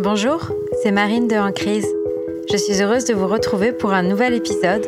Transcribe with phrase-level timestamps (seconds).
[0.00, 0.50] Bonjour,
[0.82, 1.86] c'est Marine de En Crise.
[2.50, 4.84] Je suis heureuse de vous retrouver pour un nouvel épisode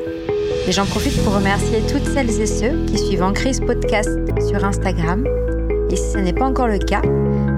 [0.67, 4.11] et j'en profite pour remercier toutes celles et ceux qui suivent En Crise Podcast
[4.49, 5.25] sur Instagram.
[5.93, 7.03] Et si ce n'est pas encore le cas,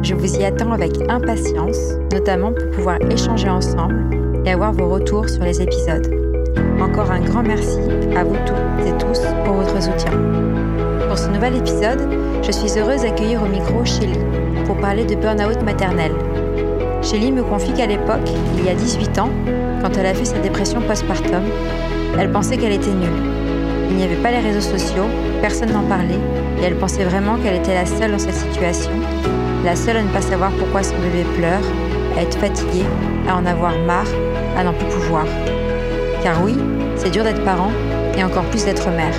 [0.03, 1.79] je vous y attends avec impatience,
[2.13, 4.05] notamment pour pouvoir échanger ensemble
[4.45, 6.07] et avoir vos retours sur les épisodes.
[6.83, 7.81] Encore un grand merci
[8.15, 10.13] à vous toutes et tous pour votre soutien.
[11.09, 12.11] Pour ce nouvel épisode,
[12.43, 14.19] je suis heureuse d'accueillir au micro Shelly
[14.67, 16.13] pour parler de burn-out maternel.
[17.03, 18.29] Shelly me confie qu'à l'époque,
[18.59, 19.31] il y a 18 ans,
[19.83, 21.43] quand elle a fait sa dépression postpartum,
[22.19, 23.23] elle pensait qu'elle était nulle.
[23.91, 25.07] Il n'y avait pas les réseaux sociaux,
[25.41, 26.19] personne n'en parlait,
[26.61, 28.91] et elle pensait vraiment qu'elle était la seule dans cette situation,
[29.65, 31.63] la seule à ne pas savoir pourquoi son bébé pleure,
[32.17, 32.85] à être fatiguée,
[33.29, 34.09] à en avoir marre,
[34.57, 35.25] à n'en plus pouvoir.
[36.23, 36.57] Car oui,
[36.97, 37.71] c'est dur d'être parent,
[38.17, 39.15] et encore plus d'être mère.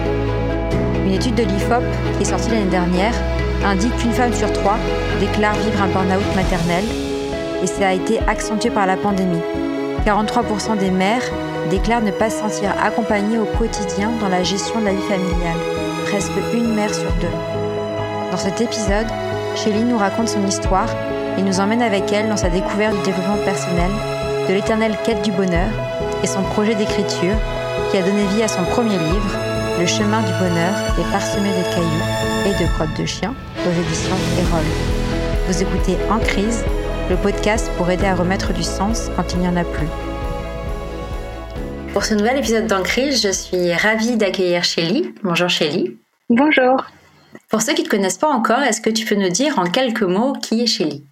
[1.05, 1.84] Une étude de l'IFOP,
[2.18, 3.13] qui est sortie l'année dernière,
[3.66, 4.77] indique qu'une femme sur trois
[5.20, 6.84] déclare vivre un burn-out maternel,
[7.62, 9.41] et ça a été accentué par la pandémie.
[10.05, 11.24] 43% des mères
[11.70, 15.60] déclarent ne pas se sentir accompagnées au quotidien dans la gestion de la vie familiale,
[16.05, 17.27] presque une mère sur deux.
[18.32, 19.07] Dans cet épisode,
[19.55, 20.90] Shelly nous raconte son histoire
[21.37, 23.91] et nous emmène avec elle dans sa découverte du développement personnel,
[24.48, 25.70] de l'éternelle quête du bonheur
[26.24, 27.35] et son projet d'écriture
[27.91, 29.37] qui a donné vie à son premier livre,
[29.80, 32.05] Le chemin du bonheur est parsemé de cailloux
[32.46, 33.34] et de crottes de chiens
[33.65, 34.65] aux éditions Erol.
[35.48, 36.65] Vous écoutez En crise,
[37.10, 39.88] le podcast pour aider à remettre du sens quand il n'y en a plus.
[41.91, 45.13] Pour ce nouvel épisode d'En crise, je suis ravie d'accueillir Shelly.
[45.24, 45.98] Bonjour Shelly.
[46.30, 46.85] Bonjour.
[47.49, 49.63] Pour ceux qui ne te connaissent pas encore, est-ce que tu peux nous dire en
[49.63, 51.04] quelques mots qui est Shelly?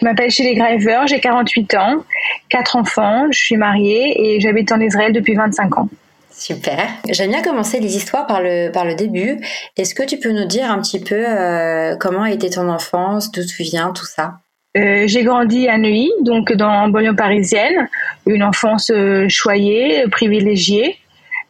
[0.00, 2.04] Je m'appelle Shelly Graver, j'ai 48 ans,
[2.50, 5.88] 4 enfants, je suis mariée et j'habite en Israël depuis 25 ans.
[6.30, 6.88] Super.
[7.10, 9.40] J'aime bien commencer les histoires par le, par le début.
[9.76, 13.30] Est-ce que tu peux nous dire un petit peu euh, comment a été ton enfance,
[13.30, 14.38] d'où tu viens, tout ça?
[14.78, 17.88] Euh, j'ai grandi à Neuilly, donc dans banlieue parisienne,
[18.26, 20.96] une enfance euh, choyée, privilégiée,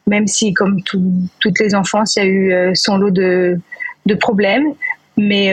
[0.07, 3.61] même si comme toutes les enfances, il y a eu euh, son lot de,
[4.07, 4.73] de problèmes,
[5.17, 5.53] mais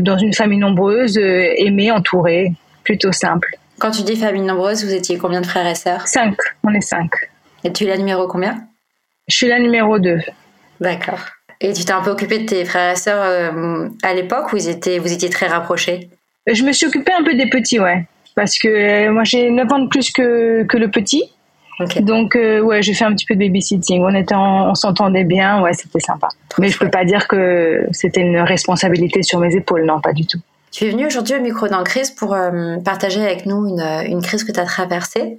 [0.00, 2.52] dans une famille nombreuse, aimée, entourée,
[2.84, 3.50] plutôt simple.
[3.78, 6.08] Quand tu dis famille nombreuse, vous étiez combien de frères et sœurs?
[6.08, 7.10] Cinq, on est cinq.
[7.64, 8.64] Et tu es la numéro combien?
[9.28, 10.20] Je suis la numéro deux.
[10.80, 11.20] D'accord.
[11.60, 13.52] Et tu t'es un peu occupée de tes frères et sœurs
[14.02, 16.08] à l'époque où ils étaient, vous étiez très rapprochés?
[16.46, 18.06] Je me suis occupée un peu des petits, ouais.
[18.34, 21.24] Parce que euh, moi j'ai 9 ans de plus que, que le petit.
[22.00, 24.02] Donc euh, ouais, j'ai fait un petit peu de babysitting.
[24.04, 26.28] On était en- on s'entendait bien, ouais, c'était sympa.
[26.58, 30.26] Mais je peux pas dire que c'était une responsabilité sur mes épaules, non, pas du
[30.26, 30.38] tout.
[30.70, 34.20] Tu es venue aujourd'hui au micro d'en crise pour euh, partager avec nous une, une
[34.22, 35.38] crise que tu as traversée.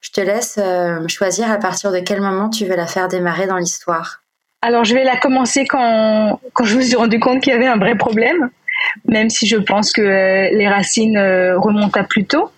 [0.00, 3.46] Je te laisse euh, choisir à partir de quel moment tu veux la faire démarrer
[3.48, 4.20] dans l'histoire.
[4.62, 7.66] Alors je vais la commencer quand, quand je me suis rendu compte qu'il y avait
[7.66, 8.50] un vrai problème,
[9.06, 12.50] même si je pense que euh, les racines euh, remontent à plus tôt.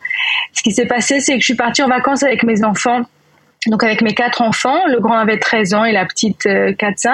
[0.52, 3.02] Ce qui s'est passé, c'est que je suis partie en vacances avec mes enfants,
[3.66, 4.86] donc avec mes quatre enfants.
[4.86, 7.12] Le grand avait 13 ans et la petite euh, 4-5.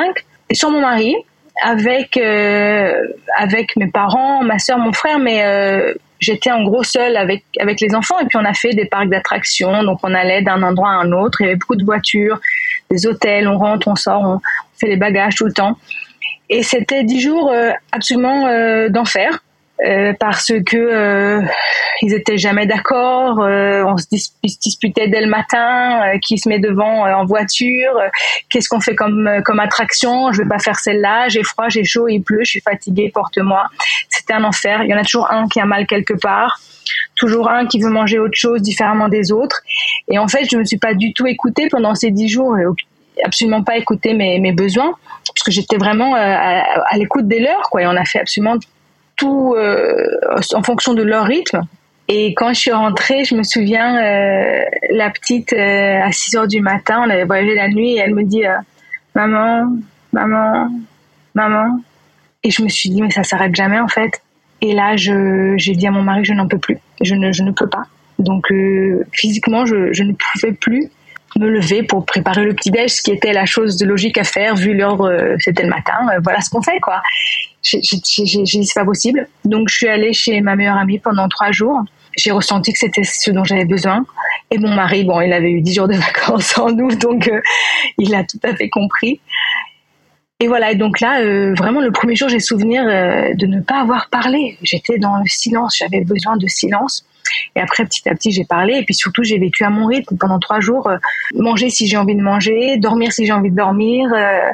[0.51, 1.15] Et sur mon mari,
[1.63, 3.03] avec, euh,
[3.37, 7.81] avec mes parents, ma soeur, mon frère, mais euh, j'étais en gros seule avec, avec
[7.81, 8.19] les enfants.
[8.21, 11.13] Et puis on a fait des parcs d'attractions, donc on allait d'un endroit à un
[11.13, 11.41] autre.
[11.41, 12.41] Il y avait beaucoup de voitures,
[12.91, 14.41] des hôtels, on rentre, on sort, on
[14.79, 15.79] fait les bagages tout le temps.
[16.49, 19.43] Et c'était dix jours euh, absolument euh, d'enfer.
[19.85, 21.43] euh, parce que euh,
[22.03, 26.39] ils étaient jamais d'accord, euh, on se, dis- se disputait dès le matin, euh, qui
[26.39, 27.93] se met devant en voiture,
[28.49, 32.09] qu'est-ce qu'on fait comme comme attraction, je vais pas faire celle-là, j'ai froid, j'ai chaud,
[32.09, 33.67] il pleut, je suis fatiguée, porte-moi.
[34.09, 34.83] C'était un enfer.
[34.83, 36.59] Il y en a toujours un qui a mal quelque part,
[37.17, 39.61] toujours un qui veut manger autre chose différemment des autres.
[40.09, 42.65] Et en fait, je me suis pas du tout écoutée pendant ces dix jours, et
[43.25, 44.95] absolument pas écouté mes, besoins,
[45.27, 47.83] parce que j'étais vraiment euh, à, l'écoute des leurs, quoi.
[47.83, 48.57] Et on a fait absolument
[49.17, 50.07] tout euh,
[50.55, 51.63] en fonction de leur rythme.
[52.09, 56.61] Et quand je suis rentrée, je me souviens, euh, la petite, à 6 heures du
[56.61, 58.43] matin, on avait voyagé la nuit, et elle me dit
[59.15, 59.73] Maman,
[60.13, 60.69] maman,
[61.35, 61.81] maman.
[62.45, 64.23] Et je me suis dit, mais ça s'arrête jamais en fait.
[64.61, 66.79] Et là, j'ai dit à mon mari, je n'en peux plus.
[67.03, 67.85] Je ne, je ne peux pas.
[68.19, 68.47] Donc,
[69.13, 70.91] physiquement, je, je ne pouvais plus
[71.39, 74.55] me lever pour préparer le petit-déj, ce qui était la chose de logique à faire,
[74.55, 75.95] vu l'heure, euh, c'était le matin.
[76.13, 77.03] euh, voilà ce qu'on fait, quoi.
[77.63, 79.29] J'ai dit, c'est pas possible.
[79.45, 81.81] Donc, je suis allée chez ma meilleure amie pendant trois jours.
[82.17, 84.05] J'ai ressenti que c'était ce dont j'avais besoin.
[84.51, 87.41] Et mon mari, bon, il avait eu dix jours de vacances en août, donc euh,
[87.99, 89.21] il a tout à fait compris.
[90.39, 91.23] Et voilà, et donc là,
[91.55, 94.59] vraiment, le premier jour, j'ai souvenir de ne pas avoir parlé.
[94.63, 97.07] J'étais dans le silence, j'avais besoin de silence.
[97.55, 98.75] Et après, petit à petit, j'ai parlé.
[98.75, 100.89] Et puis surtout, j'ai vécu à mon rythme pendant trois jours.
[100.89, 100.99] euh,
[101.35, 104.51] manger si j'ai envie de manger, dormir si j'ai envie de dormir, euh,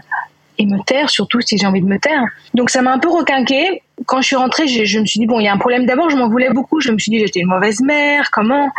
[0.63, 2.25] et me taire surtout si j'ai envie de me taire.
[2.55, 3.83] Donc ça m'a un peu requinqué.
[4.07, 5.87] quand je suis rentrée, je, me suis dit bon, il y a un problème.
[5.87, 6.81] D'abord, je m'en voulais beaucoup.
[6.81, 8.31] Je me suis dit j'étais une mauvaise mère.
[8.31, 8.71] Comment?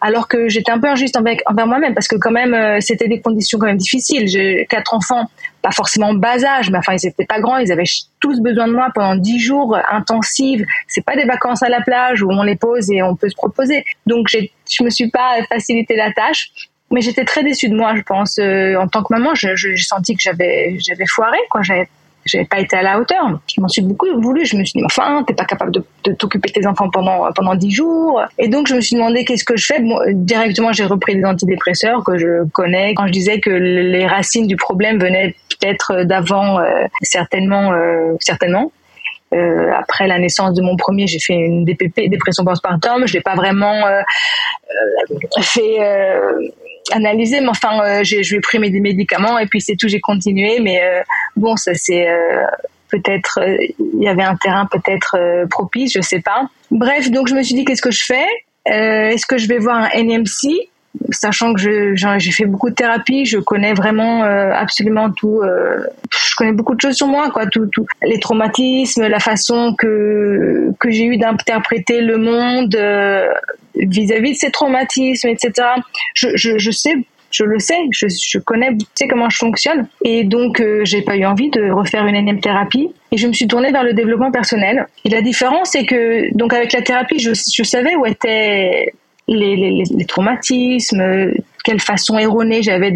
[0.00, 3.08] Alors que j'étais un peu injuste envers, envers moi-même parce que quand même, euh, c'était
[3.08, 4.28] des conditions quand même difficiles.
[4.28, 5.30] J'ai quatre enfants,
[5.62, 7.58] pas forcément bas âge, mais enfin ils étaient pas grands.
[7.58, 7.84] Ils avaient
[8.20, 10.64] tous besoin de moi pendant dix jours intensives.
[10.88, 13.36] C'est pas des vacances à la plage où on les pose et on peut se
[13.36, 13.84] proposer.
[14.06, 16.50] Donc je me suis pas facilité la tâche
[16.92, 18.38] mais j'étais très déçue de moi, je pense.
[18.38, 21.62] Euh, en tant que maman, j'ai senti que j'avais foiré, quoi.
[21.62, 23.40] J'avais pas été à la hauteur.
[23.52, 24.44] Je m'en suis beaucoup voulu.
[24.44, 27.32] Je me suis dit, enfin, t'es pas capable de, de t'occuper de tes enfants pendant
[27.32, 28.22] pendant dix jours.
[28.38, 29.80] Et donc, je me suis demandé qu'est-ce que je fais?
[29.80, 32.94] Bon, directement, j'ai repris des antidépresseurs que je connais.
[32.94, 38.70] Quand je disais que les racines du problème venaient peut-être d'avant, euh, certainement, euh, certainement.
[39.32, 43.06] Euh, après la naissance de mon premier, j'ai fait une DPP, dépression postpartum.
[43.06, 44.00] Je l'ai pas vraiment euh,
[44.70, 45.78] euh fait
[46.90, 50.00] analysé, mais enfin, euh, je lui ai pris mes médicaments et puis c'est tout, j'ai
[50.00, 50.60] continué.
[50.60, 51.02] Mais euh,
[51.36, 52.44] bon, ça c'est euh,
[52.90, 53.38] peut-être,
[53.78, 56.48] il y avait un terrain peut-être propice, je sais pas.
[56.70, 58.26] Bref, donc je me suis dit, qu'est-ce que je fais?
[58.64, 60.70] Est-ce que je vais voir un NMC
[61.10, 65.40] sachant que j'ai fait beaucoup de thérapie, je connais vraiment absolument tout.
[65.42, 70.70] je connais beaucoup de choses sur moi, quoi, tout, tout, les traumatismes, la façon que
[70.78, 72.76] que j'ai eu d'interpréter le monde
[73.74, 75.68] vis-à-vis de ces traumatismes, etc.
[76.14, 76.96] Je, je, je sais
[77.32, 79.88] je le sais, je, je, connais, je sais comment je fonctionne.
[80.04, 82.90] Et donc, euh, j'ai pas eu envie de refaire une énième thérapie.
[83.10, 84.86] Et je me suis tournée vers le développement personnel.
[85.04, 88.92] Et la différence, c'est que, donc, avec la thérapie, je, je savais où étaient
[89.28, 91.32] les, les, les, traumatismes,
[91.64, 92.90] quelle façon erronée j'avais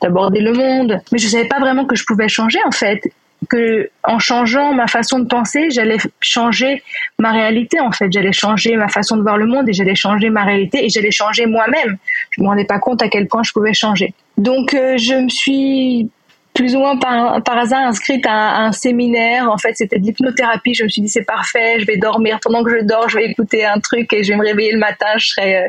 [0.00, 1.00] d'aborder de, le monde.
[1.12, 3.02] Mais je savais pas vraiment que je pouvais changer, en fait
[3.48, 6.82] que en changeant ma façon de penser, j'allais changer
[7.18, 10.30] ma réalité en fait, j'allais changer ma façon de voir le monde et j'allais changer
[10.30, 11.96] ma réalité et j'allais changer moi-même.
[12.30, 14.14] Je me rendais pas compte à quel point je pouvais changer.
[14.36, 16.10] Donc euh, je me suis
[16.54, 19.50] plus ou moins par, hasard inscrite à, un séminaire.
[19.50, 20.74] En fait, c'était de l'hypnothérapie.
[20.74, 23.26] Je me suis dit c'est parfait, je vais dormir pendant que je dors, je vais
[23.26, 25.68] écouter un truc et je vais me réveiller le matin, je serai euh,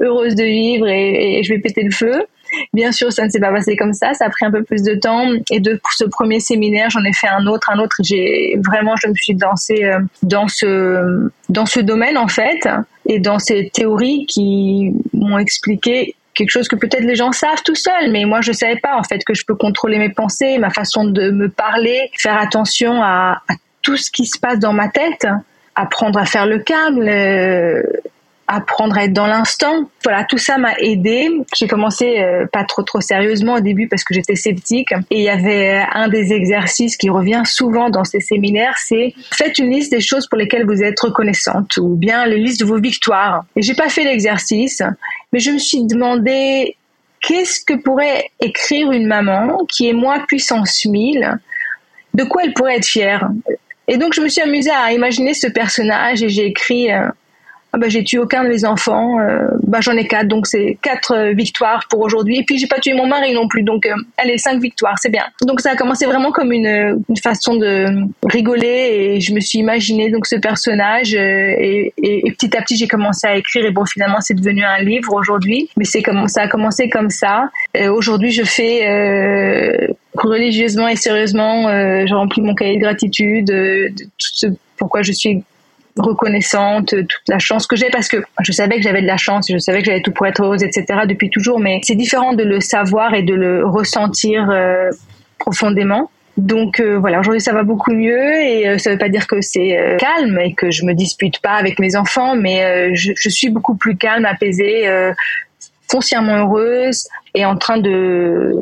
[0.00, 2.26] heureuse de vivre et, et je vais péter le feu.
[2.72, 4.14] Bien sûr, ça ne s'est pas passé comme ça.
[4.14, 5.26] Ça a pris un peu plus de temps.
[5.50, 7.96] Et de ce premier séminaire, j'en ai fait un autre, un autre.
[8.02, 12.68] J'ai vraiment, je me suis dansée euh, dans ce dans ce domaine en fait,
[13.06, 17.74] et dans ces théories qui m'ont expliqué quelque chose que peut-être les gens savent tout
[17.74, 20.70] seuls, mais moi je savais pas en fait que je peux contrôler mes pensées, ma
[20.70, 23.42] façon de me parler, faire attention à,
[23.82, 25.26] tout ce qui se passe dans ma tête,
[25.76, 27.02] apprendre à faire le calme,
[28.46, 29.90] apprendre à être dans l'instant.
[30.04, 31.28] Voilà, tout ça m'a aidé.
[31.56, 35.22] J'ai commencé euh, pas trop trop sérieusement au début parce que j'étais sceptique et il
[35.22, 39.90] y avait un des exercices qui revient souvent dans ces séminaires, c'est faites une liste
[39.90, 43.44] des choses pour lesquelles vous êtes reconnaissante ou bien les listes de vos victoires.
[43.56, 44.82] Et j'ai pas fait l'exercice,
[45.32, 46.76] mais je me suis demandé
[47.20, 51.38] qu'est-ce que pourrait écrire une maman qui est moi puissance 1000
[52.14, 53.28] de quoi elle pourrait être fière?
[53.88, 57.08] Et donc je me suis amusée à imaginer ce personnage et j'ai écrit euh,
[57.72, 60.78] ah bah, j'ai tué aucun de mes enfants, euh, bah, j'en ai quatre, donc c'est
[60.80, 62.38] quatre euh, victoires pour aujourd'hui.
[62.38, 65.10] Et puis j'ai pas tué mon mari non plus, donc euh, allez cinq victoires, c'est
[65.10, 65.24] bien.
[65.42, 67.86] Donc ça a commencé vraiment comme une, une, façon de
[68.24, 72.86] rigoler et je me suis imaginé donc ce personnage et, et, petit à petit j'ai
[72.86, 76.42] commencé à écrire et bon finalement c'est devenu un livre aujourd'hui, mais c'est comme ça
[76.42, 77.50] a commencé comme ça.
[77.90, 81.68] aujourd'hui je fais religieusement et sérieusement,
[82.06, 84.46] je remplis mon cahier de gratitude, de tout ce
[84.78, 85.42] pourquoi je suis
[85.96, 89.46] reconnaissante, toute la chance que j'ai parce que je savais que j'avais de la chance,
[89.50, 91.00] je savais que j'avais tout pour être heureuse, etc.
[91.06, 94.90] depuis toujours, mais c'est différent de le savoir et de le ressentir euh,
[95.38, 96.10] profondément.
[96.36, 99.40] Donc euh, voilà, aujourd'hui ça va beaucoup mieux et euh, ça veut pas dire que
[99.40, 103.48] c'est calme et que je me dispute pas avec mes enfants, mais je, je, suis
[103.48, 104.86] beaucoup plus calme, apaisée,
[105.88, 108.54] foncièrement heureuse et en train de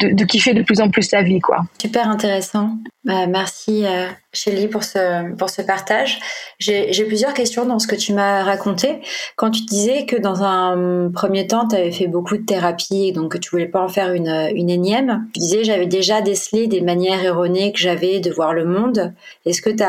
[0.00, 1.64] de, de, kiffer de plus en plus la vie, quoi.
[1.80, 2.78] Super intéressant.
[3.04, 6.18] Bah, merci euh, Shelly pour ce pour ce partage.
[6.58, 9.00] J'ai plusieurs questions dans ce que tu m'as raconté.
[9.36, 13.32] Quand tu disais que dans un premier temps, tu avais fait beaucoup de thérapie, donc
[13.32, 15.28] que tu voulais pas en faire une une énième.
[15.34, 19.14] Tu disais j'avais déjà décelé des manières erronées que j'avais de voir le monde.
[19.44, 19.82] Est-ce que tu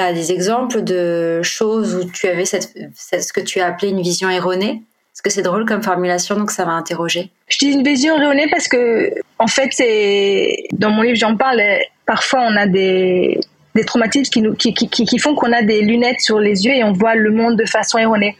[0.00, 4.02] as des exemples de choses où tu avais cette ce que tu as appelé une
[4.02, 4.82] vision erronée?
[5.18, 7.30] Parce que c'est drôle comme formulation, donc ça m'a interrogé.
[7.48, 9.10] Je dis une vision erronée parce que,
[9.40, 11.60] en fait, c'est dans mon livre, j'en parle.
[12.06, 13.40] Parfois, on a des,
[13.74, 16.72] des traumatismes qui, nous, qui, qui, qui font qu'on a des lunettes sur les yeux
[16.72, 18.36] et on voit le monde de façon erronée.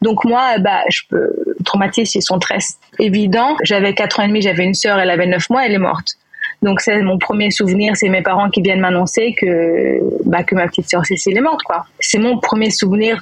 [0.00, 1.34] Donc moi, bah, je peux,
[1.66, 2.60] traumatismes, ils sont très
[2.98, 3.54] évidents.
[3.62, 6.16] J'avais 4 ans et demi, j'avais une sœur, elle avait 9 mois, elle est morte.
[6.62, 10.66] Donc c'est mon premier souvenir, c'est mes parents qui viennent m'annoncer que bah, que ma
[10.66, 11.60] petite sœur Cécile est morte.
[12.00, 13.20] C'est mon premier souvenir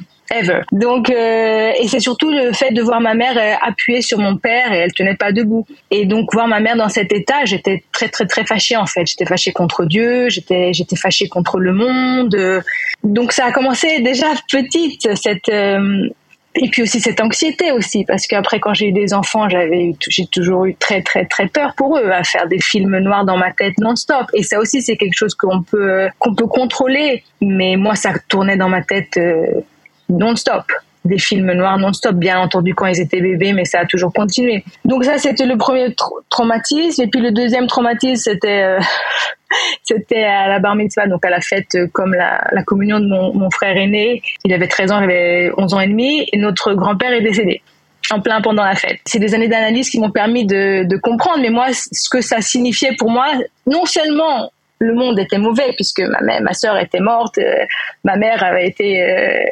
[0.72, 4.37] Donc euh, et c'est surtout le fait de voir ma mère euh, appuyée sur mon
[4.37, 5.66] père et elle tenait pas debout.
[5.90, 9.06] Et donc voir ma mère dans cet état, j'étais très très très fâchée en fait.
[9.06, 12.62] J'étais fâchée contre Dieu, j'étais j'étais fâchée contre le monde.
[13.02, 16.08] Donc ça a commencé déjà petite cette euh,
[16.54, 20.26] et puis aussi cette anxiété aussi parce qu'après quand j'ai eu des enfants j'avais j'ai
[20.26, 23.52] toujours eu très très très peur pour eux à faire des films noirs dans ma
[23.52, 27.94] tête non-stop et ça aussi c'est quelque chose qu'on peut qu'on peut contrôler mais moi
[27.94, 29.60] ça tournait dans ma tête euh,
[30.11, 30.64] non-stop
[31.05, 34.64] des films noirs non-stop, bien entendu quand ils étaient bébés, mais ça a toujours continué.
[34.85, 35.95] Donc ça, c'était le premier
[36.29, 37.02] traumatisme.
[37.02, 38.81] Et puis le deuxième traumatisme, c'était euh,
[39.83, 43.50] c'était à la bar mitzvah, donc à la fête euh, comme la, communion de mon,
[43.50, 44.23] frère aîné.
[44.45, 47.62] Il avait 13 ans, j'avais 11 ans et demi, et notre grand-père est décédé
[48.11, 48.99] en plein pendant la fête.
[49.05, 52.40] C'est des années d'analyse qui m'ont permis de, de comprendre, mais moi, ce que ça
[52.40, 53.26] signifiait pour moi,
[53.67, 54.50] non seulement
[54.81, 57.64] le monde était mauvais puisque ma mère, ma sœur était morte, euh,
[58.02, 59.47] ma mère avait été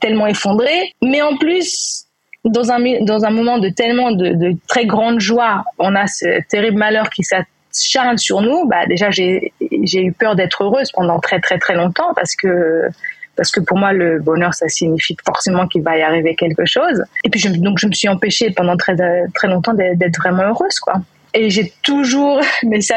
[0.00, 0.94] tellement effondré.
[1.02, 2.04] Mais en plus,
[2.44, 6.78] dans un, dans un moment de tellement de, très grande joie, on a ce terrible
[6.78, 8.66] malheur qui s'acharne sur nous.
[8.66, 12.88] Bah, déjà, j'ai eu peur d'être heureuse pendant très, très, très longtemps parce que
[13.36, 17.04] parce que pour moi le bonheur ça signifie forcément qu'il va y arriver quelque chose
[17.22, 18.96] et puis je, donc je me suis empêchée pendant très
[19.32, 20.94] très longtemps d'être vraiment heureuse quoi
[21.34, 22.96] et j'ai toujours, mais ça,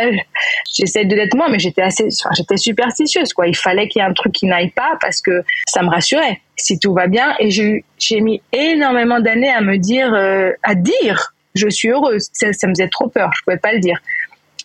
[0.74, 3.48] j'essaie de l'être moi, mais j'étais assez, enfin, j'étais superstitieuse, quoi.
[3.48, 6.42] Il fallait qu'il y ait un truc qui n'aille pas parce que ça me rassurait
[6.58, 7.36] si tout va bien.
[7.40, 12.30] Et j'ai, mis énormément d'années à me dire, euh, à dire, je suis heureuse.
[12.34, 14.00] Ça, ça, me faisait trop peur, je pouvais pas le dire.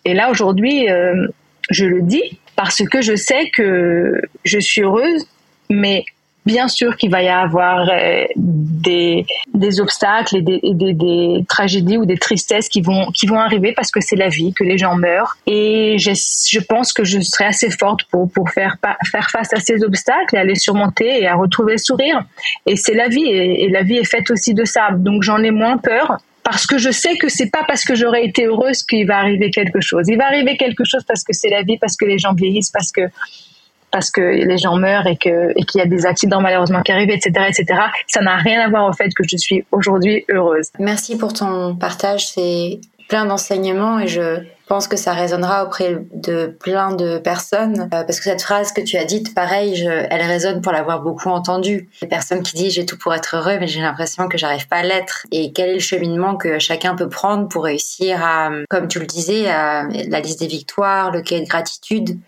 [0.05, 1.27] Et là, aujourd'hui, euh,
[1.69, 5.27] je le dis parce que je sais que je suis heureuse,
[5.69, 6.05] mais
[6.47, 9.25] bien sûr qu'il va y avoir euh, des,
[9.79, 14.15] obstacles et, des, tragédies ou des tristesses qui vont, qui vont arriver parce que c'est
[14.15, 15.37] la vie, que les gens meurent.
[15.45, 18.77] Et je, je pense que je serai assez forte pour, pour faire,
[19.11, 22.23] faire face à ces obstacles et à les surmonter et à retrouver le sourire.
[22.65, 24.89] Et c'est la vie et, et la vie est faite aussi de ça.
[24.91, 26.17] Donc j'en ai moins peur
[26.49, 29.49] parce que je sais que c'est pas parce que j'aurais été heureuse qu'il va arriver
[29.49, 30.05] quelque chose.
[30.07, 32.71] Il va arriver quelque chose parce que c'est la vie, parce que les gens vieillissent,
[32.71, 33.01] parce que
[33.91, 36.91] parce que les gens meurent et que et qu'il y a des accidents malheureusement qui
[36.91, 37.79] arrivent, etc., etc.
[38.07, 40.69] Ça n'a rien à voir au fait que je suis aujourd'hui heureuse.
[40.79, 42.27] Merci pour ton partage.
[42.27, 48.03] C'est plein d'enseignements et je pense que ça résonnera auprès de plein de personnes euh,
[48.03, 51.29] parce que cette phrase que tu as dite, pareil, je, elle résonne pour l'avoir beaucoup
[51.29, 51.89] entendue.
[52.01, 54.77] Les personnes qui disent j'ai tout pour être heureux, mais j'ai l'impression que j'arrive pas
[54.77, 55.25] à l'être.
[55.31, 59.05] Et quel est le cheminement que chacun peut prendre pour réussir à, comme tu le
[59.05, 62.19] disais, à la liste des victoires, le quai de gratitude,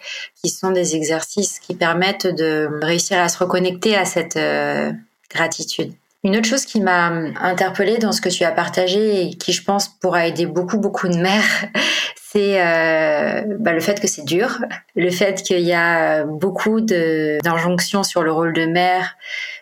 [0.42, 4.92] qui sont des exercices qui permettent de réussir à se reconnecter à cette euh,
[5.30, 5.94] gratitude?
[6.24, 7.08] Une autre chose qui m'a
[7.40, 11.08] interpellée dans ce que tu as partagé et qui, je pense, pourra aider beaucoup, beaucoup
[11.08, 11.66] de mères,
[12.16, 14.60] c'est euh, bah, le fait que c'est dur,
[14.96, 19.16] le fait qu'il y a beaucoup d'injonctions sur le rôle de mère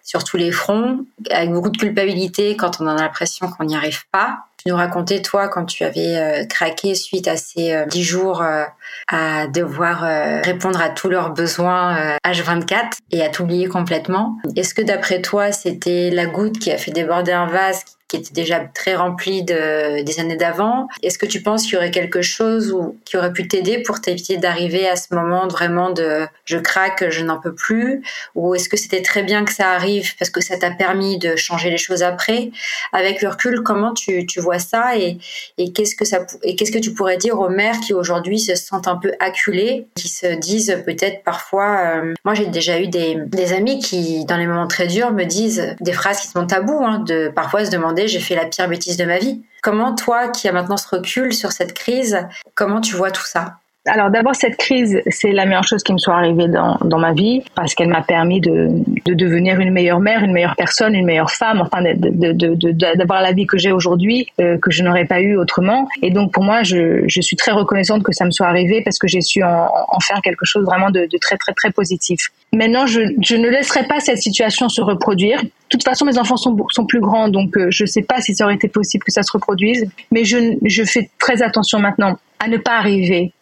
[0.04, 4.08] sur tous les fronts, avec beaucoup de culpabilité quand on a l'impression qu'on n'y arrive
[4.10, 4.47] pas.
[4.58, 8.64] Tu nous racontais, toi, quand tu avais euh, craqué suite à ces euh, jours euh,
[9.08, 10.02] à devoir
[10.44, 14.38] répondre à tous leurs besoins H24 et à t'oublier complètement.
[14.56, 18.34] Est-ce que d'après toi, c'était la goutte qui a fait déborder un vase qui était
[18.34, 20.88] déjà très rempli de, des années d'avant.
[21.04, 24.00] Est-ce que tu penses qu'il y aurait quelque chose ou, qui aurait pu t'aider pour
[24.00, 28.04] t'éviter d'arriver à ce moment vraiment de je craque, je n'en peux plus
[28.36, 31.36] Ou est-ce que c'était très bien que ça arrive parce que ça t'a permis de
[31.36, 32.52] changer les choses après?
[32.94, 35.18] Avec le recul, comment tu, tu vois ça et,
[35.58, 38.56] et qu'est-ce que ça et qu'est-ce que tu pourrais dire aux mères qui aujourd'hui se
[38.56, 43.18] sentent un peu acculées, qui se disent peut-être parfois, euh, moi j'ai déjà eu des,
[43.28, 46.84] des amis qui dans les moments très durs me disent des phrases qui sont tabous,
[46.86, 49.42] hein, de parfois se demander j'ai fait la pire bêtise de ma vie.
[49.63, 53.60] Comment toi, qui as maintenant ce recul sur cette crise, comment tu vois tout ça?
[53.88, 57.13] Alors d'abord, cette crise, c'est la meilleure chose qui me soit arrivée dans, dans ma
[57.13, 58.70] vie parce qu'elle m'a permis de,
[59.06, 63.46] de, devenir une meilleure mère, une meilleure personne, une meilleure femme, enfin d'avoir la vie
[63.46, 65.88] que j'ai aujourd'hui, euh, que je n'aurais pas eu autrement.
[66.01, 69.00] Et donc pour moi, je, je, suis très reconnaissante que ça me soit arrivé parce
[69.00, 72.29] que j'ai su en, en, faire quelque chose vraiment de, de, très très très positif.
[72.53, 75.41] Maintenant, je, je ne laisserai pas cette situation se reproduire.
[75.44, 78.22] De toute façon, mes enfants sont, sont plus grands, donc euh, je ne sais pas
[78.22, 79.86] si ça aurait été possible que ça se reproduise.
[80.12, 83.34] Mais je, je fais très attention maintenant à ne pas arriver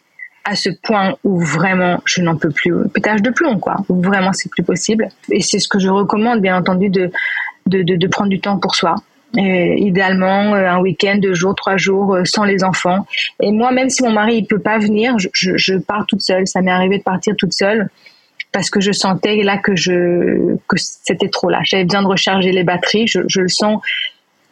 [0.45, 4.31] à ce point où vraiment je n'en peux plus, pétage de plomb, quoi, où vraiment
[4.31, 5.09] c'est plus possible.
[5.31, 7.11] Et c'est ce que je recommande, bien entendu, de,
[7.65, 8.95] de, de, prendre du temps pour soi.
[9.37, 13.05] Et idéalement, euh, un week-end, deux jours, trois jours, euh, sans les enfants.
[13.41, 16.21] Et moi, même si mon mari il peut pas venir, je, je, je pars toute
[16.21, 16.47] seule.
[16.47, 17.89] Ça m'est arrivé de partir toute seule
[18.51, 21.59] parce que je sentais là que je que c'était trop là.
[21.63, 23.07] J'avais besoin de recharger les batteries.
[23.07, 23.81] Je, je le sens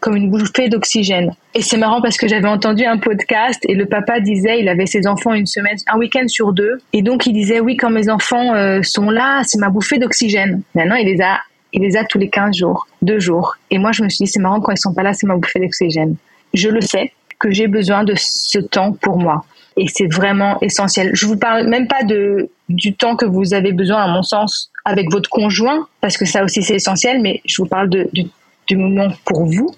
[0.04, 1.32] comme une bouffée d'oxygène.
[1.56, 4.86] Et c'est marrant parce que j'avais entendu un podcast et le papa disait, il avait
[4.86, 6.78] ses enfants une semaine, un week-end sur deux.
[6.92, 10.62] Et donc il disait, oui, quand mes enfants euh, sont là, c'est ma bouffée d'oxygène.
[10.76, 11.40] Maintenant, il les a,
[11.72, 13.56] il les a tous les 15 jours, deux jours.
[13.72, 15.38] Et moi, je me suis dit, c'est marrant quand ils sont pas là, c'est ma
[15.38, 16.18] bouffée d'oxygène.
[16.54, 19.46] Je le sais que j'ai besoin de ce temps pour moi.
[19.78, 21.12] Et c'est vraiment essentiel.
[21.14, 24.70] Je vous parle même pas de, du temps que vous avez besoin, à mon sens,
[24.84, 28.26] avec votre conjoint, parce que ça aussi c'est essentiel, mais je vous parle de, du,
[28.68, 29.74] du moment pour vous,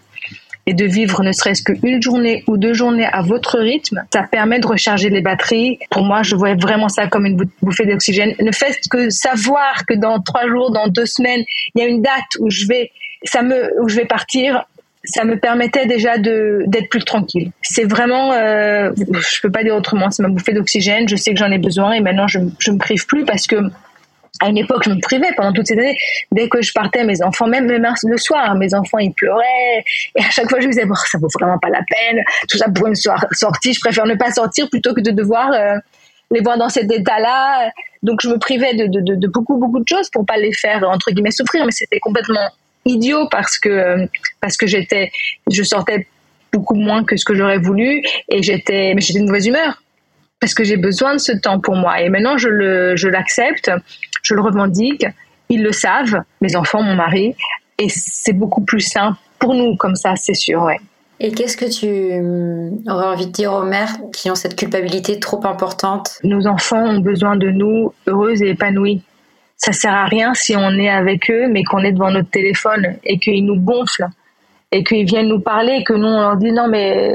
[0.68, 4.60] et de vivre ne serait-ce qu'une journée ou deux journées à votre rythme, ça permet
[4.60, 5.80] de recharger les batteries.
[5.92, 8.34] Pour moi, je vois vraiment ça comme une bouffée d'oxygène.
[8.40, 11.44] Le fait que savoir que dans trois jours, dans deux semaines,
[11.76, 12.92] il y a une date où je vais,
[13.80, 14.66] où je vais partir,
[15.04, 17.52] ça me permettait déjà de d'être plus tranquille.
[17.62, 21.08] C'est vraiment, euh, je peux pas dire autrement, c'est ma bouffée d'oxygène.
[21.08, 23.58] Je sais que j'en ai besoin et maintenant je je me prive plus parce que
[24.42, 25.98] à une époque, je me privais pendant toutes ces années.
[26.32, 29.84] Dès que je partais, mes enfants, même, le soir, mes enfants, ils pleuraient.
[30.16, 32.24] Et à chaque fois, je me disais, bon, ça vaut vraiment pas la peine.
[32.50, 33.74] Tout ça pour une sortie.
[33.74, 35.78] Je préfère ne pas sortir plutôt que de devoir euh,
[36.32, 37.72] les voir dans cet état-là.
[38.04, 40.84] Donc, je me privais de, de, de, beaucoup, beaucoup de choses pour pas les faire,
[40.88, 41.66] entre guillemets, souffrir.
[41.66, 42.50] Mais c'était complètement
[42.86, 44.08] idiot parce que,
[44.42, 45.12] parce que j'étais,
[45.52, 46.08] je sortais
[46.52, 49.82] beaucoup moins que ce que j'aurais voulu et j'étais, mais j'étais de mauvaise humeur
[50.40, 52.02] parce que j'ai besoin de ce temps pour moi.
[52.02, 53.72] Et maintenant, je le, je l'accepte
[54.26, 55.06] je le revendique,
[55.50, 57.36] ils le savent, mes enfants, mon mari,
[57.78, 60.80] et c'est beaucoup plus simple pour nous comme ça, c'est sûr, ouais.
[61.20, 65.20] Et qu'est-ce que tu hum, aurais envie de dire aux mères qui ont cette culpabilité
[65.20, 66.20] trop importante?
[66.24, 69.02] Nos enfants ont besoin de nous heureuses et épanouies.
[69.56, 72.98] Ça sert à rien si on est avec eux, mais qu'on est devant notre téléphone
[73.06, 74.10] et qu'ils nous gonflent
[74.72, 77.14] et qu'ils viennent nous parler et que nous on leur dit non mais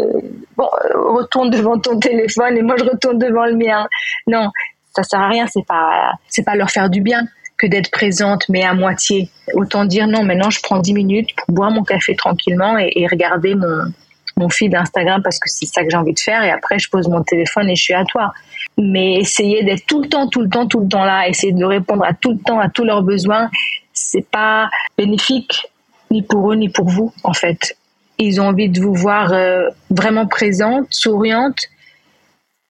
[0.56, 3.86] bon retourne devant ton téléphone et moi je retourne devant le mien.
[4.26, 4.50] Non,
[4.94, 8.48] ça sert à rien, c'est pas, c'est pas leur faire du bien que d'être présente,
[8.48, 9.28] mais à moitié.
[9.54, 13.54] Autant dire non, maintenant je prends 10 minutes pour boire mon café tranquillement et, regarder
[13.54, 13.92] mon,
[14.36, 16.88] mon feed Instagram parce que c'est ça que j'ai envie de faire et après je
[16.88, 18.32] pose mon téléphone et je suis à toi.
[18.78, 21.64] Mais essayer d'être tout le temps, tout le temps, tout le temps là, essayer de
[21.64, 23.50] répondre à tout le temps à tous leurs besoins,
[23.92, 25.66] c'est pas bénéfique
[26.10, 27.76] ni pour eux ni pour vous en fait.
[28.18, 31.58] Ils ont envie de vous voir euh, vraiment présente, souriante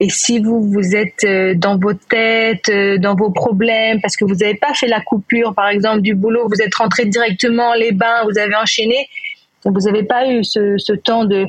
[0.03, 4.25] et si vous, vous êtes euh, dans vos têtes, euh, dans vos problèmes, parce que
[4.25, 7.93] vous n'avez pas fait la coupure, par exemple, du boulot, vous êtes rentré directement les
[7.93, 9.09] bains, vous avez enchaîné,
[9.63, 11.47] vous n'avez pas eu ce, temps de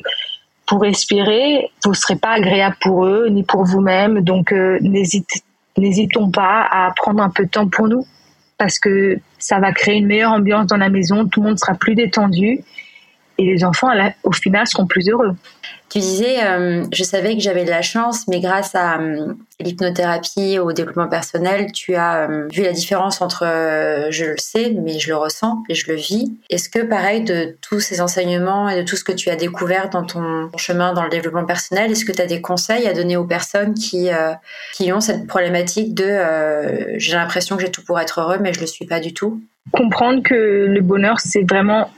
[0.66, 4.20] pour respirer, vous ne serez pas agréable pour eux, ni pour vous-même.
[4.20, 4.78] Donc, euh,
[5.78, 8.06] n'hésitons pas à prendre un peu de temps pour nous,
[8.58, 11.72] parce que ça va créer une meilleure ambiance dans la maison, tout le monde sera
[11.72, 12.60] plus détendu,
[13.42, 13.88] et les enfants,
[14.22, 15.34] au final, seront plus heureux.
[15.92, 20.58] Tu disais, euh, je savais que j'avais de la chance, mais grâce à euh, l'hypnothérapie,
[20.58, 23.42] au développement personnel, tu as euh, vu la différence entre
[24.08, 26.32] je le sais, mais je le ressens et je le vis.
[26.48, 29.90] Est-ce que, pareil, de tous ces enseignements et de tout ce que tu as découvert
[29.90, 33.18] dans ton chemin dans le développement personnel, est-ce que tu as des conseils à donner
[33.18, 34.08] aux personnes qui,
[34.72, 38.60] qui ont cette problématique de j'ai l'impression que j'ai tout pour être heureux, mais je
[38.60, 39.42] le suis pas du tout?
[39.72, 41.90] Comprendre que le bonheur, c'est vraiment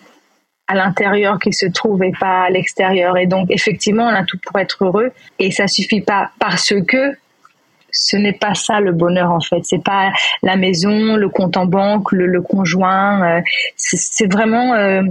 [0.66, 3.16] à l'intérieur qui se trouve et pas à l'extérieur.
[3.16, 5.10] Et donc, effectivement, on a tout pour être heureux.
[5.38, 7.16] Et ça suffit pas parce que
[7.90, 9.60] ce n'est pas ça le bonheur en fait.
[9.62, 13.38] C'est pas la maison, le compte en banque, le, conjoint.
[13.38, 13.40] Euh,
[13.76, 15.02] c'est vraiment, euh,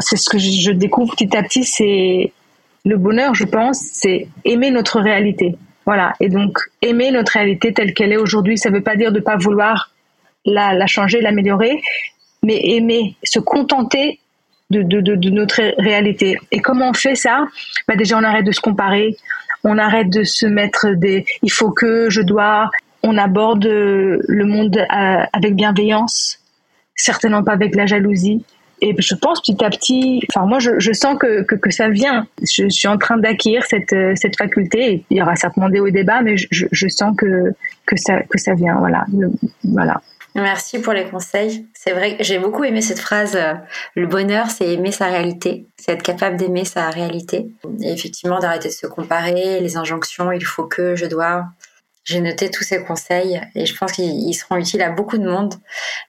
[0.00, 1.64] c'est ce que je découvre petit à petit.
[1.64, 2.32] C'est
[2.84, 5.56] le bonheur, je pense, c'est aimer notre réalité.
[5.86, 6.14] Voilà.
[6.20, 9.36] Et donc, aimer notre réalité telle qu'elle est aujourd'hui, ça veut pas dire de pas
[9.36, 9.90] vouloir
[10.44, 11.80] la changer, l'améliorer,
[12.42, 14.20] mais aimer, se contenter
[14.70, 16.38] de, notre réalité.
[16.50, 17.46] Et comment on fait ça?
[17.88, 19.16] Bah Déjà, on arrête de se comparer,
[19.64, 22.70] on arrête de se mettre des «il faut que, je dois»,
[23.02, 26.40] on aborde le monde euh, avec bienveillance,
[26.94, 28.44] certainement pas avec la jalousie.
[28.82, 32.26] Et je pense petit à petit, enfin moi je, sens que, que, ça vient.
[32.42, 35.02] Je suis en train d'acquérir cette, cette faculté.
[35.08, 37.54] il y aura certainement des hauts débats, mais je, je sens que,
[37.86, 38.76] que, ça, que ça vient.
[38.78, 39.06] Voilà.
[39.64, 40.02] voilà.
[40.36, 41.66] Merci pour les conseils.
[41.72, 43.36] C'est vrai que j'ai beaucoup aimé cette phrase.
[43.36, 43.54] Euh,
[43.94, 45.66] le bonheur, c'est aimer sa réalité.
[45.78, 47.48] C'est être capable d'aimer sa réalité.
[47.80, 51.46] Et effectivement, d'arrêter de se comparer, les injonctions, il faut que, je dois.
[52.04, 55.54] J'ai noté tous ces conseils et je pense qu'ils seront utiles à beaucoup de monde,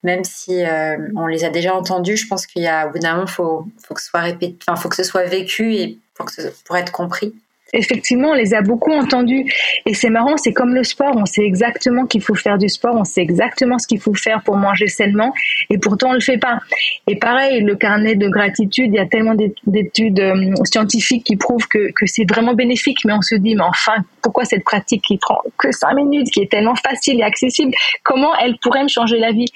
[0.04, 2.18] même si euh, on les a déjà entendus.
[2.18, 4.58] Je pense qu'il y a, au bout d'un moment, faut, faut que ce soit répété,
[4.68, 6.34] enfin, faut que ce soit vécu et pour, que
[6.66, 7.34] pour être compris
[7.74, 9.46] effectivement, on les a beaucoup entendus.
[9.86, 11.16] Et c'est marrant, c'est comme le sport.
[11.16, 14.42] On sait exactement qu'il faut faire du sport, on sait exactement ce qu'il faut faire
[14.44, 15.34] pour manger sainement,
[15.70, 16.60] et pourtant on le fait pas.
[17.08, 21.68] Et pareil, le carnet de gratitude, il y a tellement d'études euh, scientifiques qui prouvent
[21.68, 25.18] que, que c'est vraiment bénéfique, mais on se dit, mais enfin, pourquoi cette pratique qui
[25.18, 29.20] prend que cinq minutes, qui est tellement facile et accessible, comment elle pourrait me changer
[29.20, 29.48] la vie?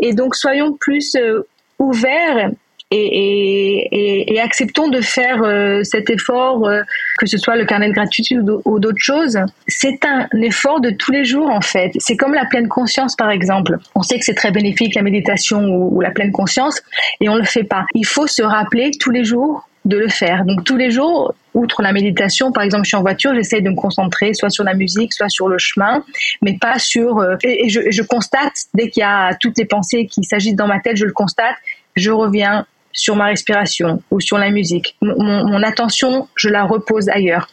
[0.00, 1.46] Et donc, soyons plus euh,
[1.78, 2.50] ouverts
[2.90, 6.80] et, et, acceptons de faire euh, cet effort, euh,
[7.18, 9.38] que ce soit le carnet de gratitude ou d'autres choses.
[9.68, 11.92] C'est un effort de tous les jours en fait.
[11.98, 13.78] C'est comme la pleine conscience par exemple.
[13.94, 16.82] On sait que c'est très bénéfique la méditation ou, la pleine conscience
[17.20, 17.84] et on le fait pas.
[17.94, 20.44] Il faut se rappeler tous les jours de le faire.
[20.44, 23.70] Donc tous les jours, outre la méditation, par exemple, je suis en voiture, j'essaie de
[23.70, 26.04] me concentrer soit sur la musique, soit sur le chemin,
[26.42, 27.18] mais pas sur.
[27.18, 30.66] Euh, et, je, je, constate dès qu'il y a toutes les pensées qui s'agitent dans
[30.66, 31.54] ma tête, je le constate,
[31.96, 32.66] je reviens
[33.00, 34.96] sur ma respiration ou sur la musique.
[35.00, 37.48] Mon, attention, je la repose ailleurs.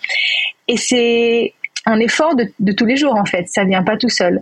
[0.67, 1.53] Et c'est
[1.85, 3.45] un effort de, tous les jours en fait.
[3.47, 4.41] Ça vient pas tout seul.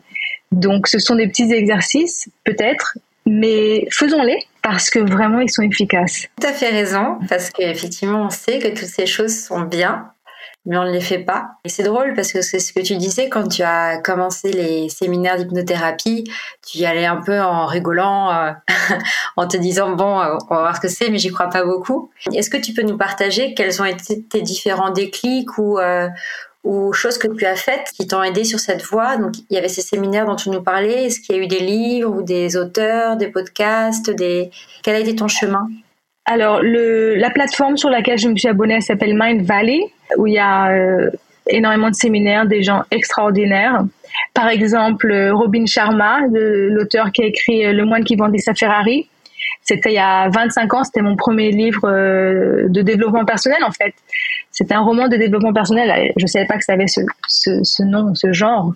[0.51, 6.27] Donc, ce sont des petits exercices, peut-être, mais faisons-les parce que vraiment ils sont efficaces.
[6.39, 10.11] Tout à fait raison, parce qu'effectivement on sait que toutes ces choses sont bien,
[10.65, 11.51] mais on ne les fait pas.
[11.63, 14.89] Et c'est drôle parce que c'est ce que tu disais quand tu as commencé les
[14.89, 16.23] séminaires d'hypnothérapie,
[16.65, 18.51] tu y allais un peu en rigolant, euh,
[19.37, 21.63] en te disant bon, euh, on va voir ce que c'est, mais j'y crois pas
[21.63, 22.09] beaucoup.
[22.33, 26.07] Est-ce que tu peux nous partager quels ont été tes différents déclics ou euh,
[26.63, 29.17] ou choses que tu as faites qui t'ont aidé sur cette voie?
[29.17, 31.05] Donc, il y avait ces séminaires dont tu nous parlais.
[31.05, 34.49] Est-ce qu'il y a eu des livres ou des auteurs, des podcasts, des...
[34.81, 35.67] Quel a été ton chemin?
[36.25, 39.79] Alors, le, la plateforme sur laquelle je me suis abonnée, elle s'appelle Mind Valley,
[40.17, 41.09] où il y a euh,
[41.47, 43.83] énormément de séminaires, des gens extraordinaires.
[44.33, 49.09] Par exemple, Robin Sharma, l'auteur qui a écrit Le moine qui vendait sa Ferrari.
[49.61, 53.71] C'était il y a 25 ans, c'était mon premier livre euh, de développement personnel en
[53.71, 53.93] fait.
[54.51, 56.11] C'était un roman de développement personnel.
[56.15, 58.73] Je savais pas que ça avait ce, ce, ce nom, ce genre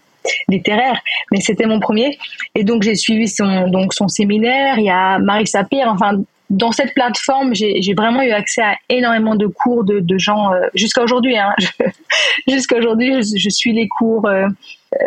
[0.48, 1.00] littéraire,
[1.32, 2.18] mais c'était mon premier.
[2.56, 4.80] Et donc j'ai suivi son donc son séminaire.
[4.80, 5.88] Il y a Marie Sapir.
[5.88, 10.68] Enfin, dans cette plateforme, j'ai vraiment eu accès à énormément de cours de, gens euh,
[10.74, 11.38] jusqu'à aujourd'hui.
[11.38, 11.54] Hein,
[12.48, 14.28] jusqu'à aujourd'hui, je, suis les cours.
[14.28, 14.48] Euh,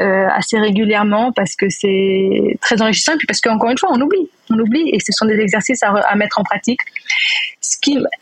[0.00, 4.00] euh, assez régulièrement parce que c'est très enrichissant et puis parce qu'encore une fois on
[4.00, 6.78] oublie on oublie et ce sont des exercices à, à mettre en pratique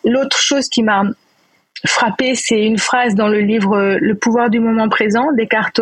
[0.02, 1.02] l'autre chose qui m'a
[1.87, 5.72] frappé c'est une phrase dans le livre euh, Le pouvoir du moment présent d'Eckhart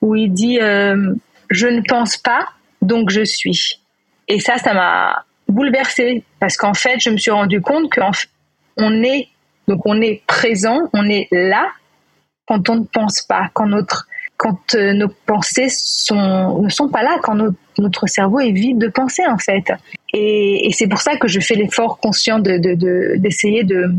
[0.00, 2.48] où il dit je ne pense pas
[2.82, 3.78] donc je suis
[4.26, 9.28] et ça ça m'a bouleversée parce qu'en fait je me suis rendu compte qu'on est
[9.68, 11.68] donc on est présent on est là
[12.46, 17.02] quand on ne pense pas quand notre quand euh, nos pensées sont, ne sont pas
[17.02, 17.36] là, quand
[17.78, 19.72] notre cerveau est vide de pensée en fait.
[20.12, 22.56] Et, c'est pour ça que je fais l'effort conscient de,
[23.16, 23.90] d'essayer de,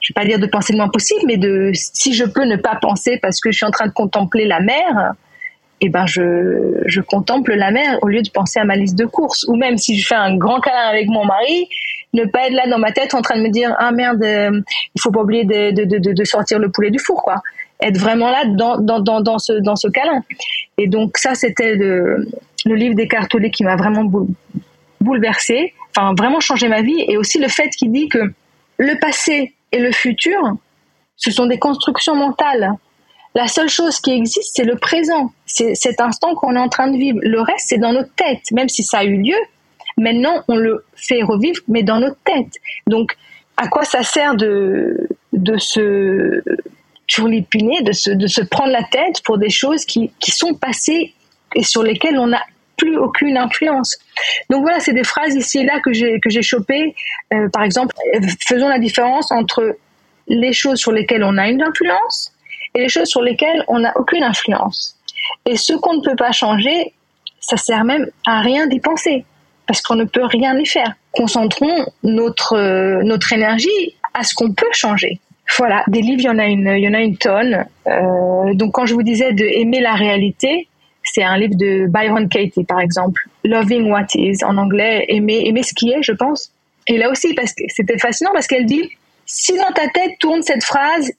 [0.00, 2.56] je vais pas dire de penser le moins possible, mais de si je peux ne
[2.56, 5.14] pas penser parce que je suis en train de contempler la mer,
[5.80, 9.06] eh ben je, je contemple la mer au lieu de penser à ma liste de
[9.06, 9.44] courses.
[9.48, 11.68] Ou même si je fais un grand câlin avec mon mari,
[12.12, 14.60] ne pas être là dans ma tête en train de me dire ah merde, euh,
[14.94, 17.36] il faut pas oublier de, de, de, de sortir le poulet du four quoi
[17.82, 20.22] être vraiment là dans, dans, dans, dans, ce, dans ce câlin.
[20.78, 22.28] Et donc ça, c'était le,
[22.66, 24.04] le livre des Tolle qui m'a vraiment
[25.00, 28.18] bouleversé, enfin vraiment changé ma vie, et aussi le fait qu'il dit que
[28.76, 30.40] le passé et le futur,
[31.16, 32.72] ce sont des constructions mentales.
[33.34, 36.90] La seule chose qui existe, c'est le présent, c'est cet instant qu'on est en train
[36.90, 37.18] de vivre.
[37.22, 39.36] Le reste, c'est dans notre tête, même si ça a eu lieu.
[39.96, 42.54] Maintenant, on le fait revivre, mais dans notre tête.
[42.86, 43.16] Donc,
[43.56, 46.42] à quoi ça sert de, de se
[47.06, 51.14] turlupiner, de se, de se prendre la tête pour des choses qui, qui sont passées
[51.54, 52.42] et sur lesquelles on n'a
[52.76, 53.98] plus aucune influence?
[54.48, 56.94] Donc voilà, c'est des phrases ici et là que j'ai que j'ai chopées.
[57.34, 57.94] Euh, par exemple,
[58.46, 59.76] faisons la différence entre
[60.28, 62.32] les choses sur lesquelles on a une influence
[62.74, 64.96] et les choses sur lesquelles on n'a aucune influence.
[65.46, 66.94] Et ce qu'on ne peut pas changer,
[67.40, 69.24] ça sert même à rien d'y penser
[69.66, 70.94] parce qu'on ne peut rien y faire.
[71.12, 75.20] Concentrons notre euh, notre énergie à ce qu'on peut changer.
[75.58, 77.66] Voilà, des livres, il y en a une, y en a une tonne.
[77.86, 80.68] Euh, donc quand je vous disais de aimer la réalité,
[81.02, 85.62] c'est un livre de Byron Katie par exemple, Loving What Is en anglais, aimer, aimer
[85.62, 86.52] ce qui est, je pense.
[86.86, 88.90] Et là aussi, parce que c'était fascinant parce qu'elle dit
[89.26, 91.12] si dans ta tête tourne cette phrase,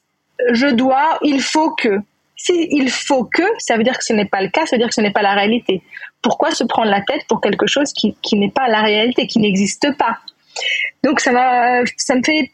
[0.51, 1.99] je dois, il faut que.
[2.43, 4.87] Si faut que, ça veut dire que ce n'est pas le cas, ça veut dire
[4.87, 5.81] que ce n'est pas la réalité.
[6.21, 9.39] Pourquoi se prendre la tête pour quelque chose qui, qui n'est pas la réalité, qui
[9.39, 10.17] n'existe pas?
[11.03, 11.31] Donc ça,
[11.97, 12.51] ça me fait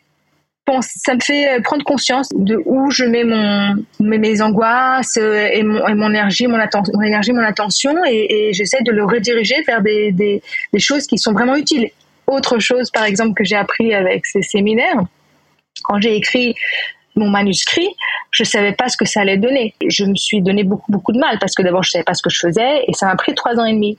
[0.82, 5.63] ça me fait euh, prendre conscience de où je mets mon mes, angoisses euh, et
[5.63, 9.82] mon, mon énergie, mon, attention, mon énergie, mon attention, et, j'essaie de le rediriger vers
[9.82, 10.41] des, des,
[10.78, 11.89] choses qui sont vraiment utiles.
[12.28, 15.02] Autre chose, par exemple, que j'ai appris avec ces séminaires,
[15.84, 16.56] quand j'ai écrit
[17.18, 17.90] mon manuscrit,
[18.32, 19.74] je savais pas ce que ça allait donner.
[19.88, 22.22] Je me suis donné beaucoup beaucoup de mal parce que d'abord je savais pas ce
[22.22, 23.98] que je faisais et ça m'a pris trois ans et demi.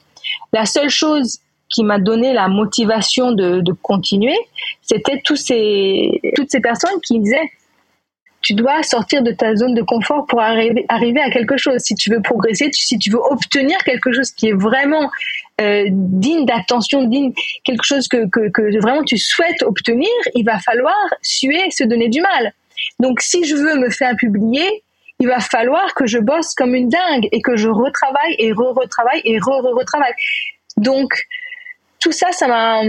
[0.53, 4.39] La seule chose qui m'a donné la motivation de, de continuer,
[4.81, 7.51] c'était tous ces, toutes ces personnes qui disaient
[8.41, 11.81] tu dois sortir de ta zone de confort pour arriver, arriver à quelque chose.
[11.81, 15.11] Si tu veux progresser, si tu veux obtenir quelque chose qui est vraiment
[15.61, 17.33] euh, digne d'attention, digne
[17.65, 22.09] quelque chose que, que, que vraiment tu souhaites obtenir, il va falloir suer, se donner
[22.09, 22.53] du mal.
[23.01, 24.83] Donc si je veux me faire publier,
[25.21, 29.21] il va falloir que je bosse comme une dingue et que je retravaille et re-retravaille
[29.25, 30.15] et re-re-retravaille.
[30.77, 31.13] Donc
[32.01, 32.83] tout ça, ça m'a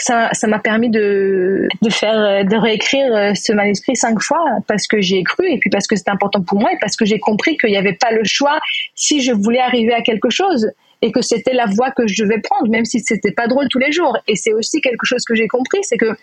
[0.00, 4.86] ça, ça m'a permis de, de faire, de réécrire euh, ce manuscrit cinq fois parce
[4.86, 7.18] que j'ai cru et puis parce que c'était important pour moi et parce que j'ai
[7.18, 8.60] compris qu'il n'y avait pas le choix
[8.94, 10.70] si je voulais arriver à quelque chose
[11.02, 13.78] et que c'était la voie que je devais prendre, même si c'était pas drôle tous
[13.78, 14.16] les jours.
[14.26, 16.16] Et c'est aussi quelque chose que j'ai compris, c'est que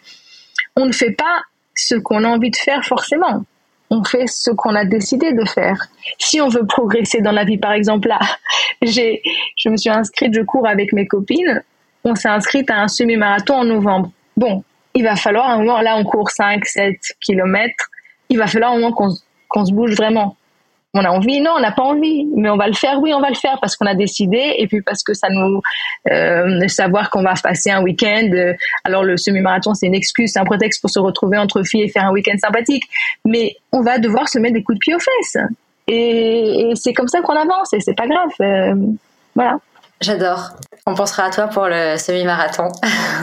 [0.76, 1.42] on ne fait pas
[1.76, 3.44] ce qu'on a envie de faire forcément.
[3.90, 5.78] On fait ce qu'on a décidé de faire.
[6.18, 8.20] Si on veut progresser dans la vie, par exemple, là,
[8.82, 9.22] j'ai,
[9.56, 11.62] je me suis inscrite, je cours avec mes copines
[12.06, 14.12] on s'est inscrite à un semi-marathon en novembre.
[14.38, 17.90] Bon, il va falloir un moment, là on court 5, 7 kilomètres,
[18.30, 18.94] il va falloir un moment
[19.50, 20.38] qu'on se bouge vraiment.
[20.98, 23.00] On a envie Non, on n'a pas envie, mais on va le faire.
[23.02, 25.62] Oui, on va le faire parce qu'on a décidé et puis parce que ça nous
[26.10, 28.30] euh, savoir qu'on va passer un week-end.
[28.34, 28.54] Euh,
[28.86, 31.90] alors le semi-marathon, c'est une excuse, c'est un prétexte pour se retrouver entre filles et
[31.90, 32.86] faire un week-end sympathique.
[33.26, 35.44] Mais on va devoir se mettre des coups de pied aux fesses.
[35.88, 38.32] Et, c'est comme ça qu'on avance et c'est pas grave.
[38.40, 38.76] Euh,
[39.36, 39.60] voilà.
[40.00, 40.52] J'adore.
[40.88, 42.70] On pensera à toi pour le semi-marathon.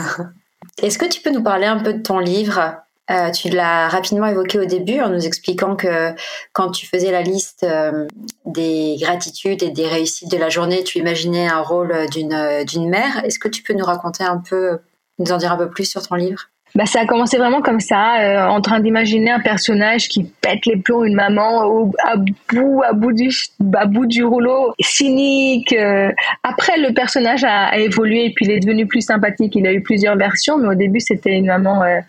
[0.81, 2.82] Est-ce que tu peux nous parler un peu de ton livre?
[3.11, 6.13] Euh, Tu l'as rapidement évoqué au début en nous expliquant que
[6.53, 8.07] quand tu faisais la liste euh,
[8.45, 13.23] des gratitudes et des réussites de la journée, tu imaginais un rôle d'une, d'une mère.
[13.25, 14.79] Est-ce que tu peux nous raconter un peu,
[15.19, 16.49] nous en dire un peu plus sur ton livre?
[16.75, 20.65] Bah, ça a commencé vraiment comme ça, euh, en train d'imaginer un personnage qui pète
[20.65, 25.71] les plombs, une maman au, à bout, à bout du, bout du rouleau, cynique.
[25.73, 26.11] Euh.
[26.41, 29.55] Après, le personnage a, évolué et puis il est devenu plus sympathique.
[29.55, 31.83] Il a eu plusieurs versions, mais au début, c'était une maman.
[31.83, 31.99] Euh,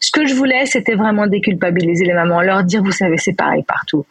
[0.00, 3.62] ce que je voulais, c'était vraiment déculpabiliser les mamans, leur dire, vous savez, c'est pareil
[3.62, 4.04] partout.